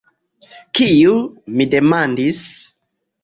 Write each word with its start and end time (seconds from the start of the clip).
Kiu?“ 0.77 1.11
mi 1.59 1.69
demandis. 1.75 2.41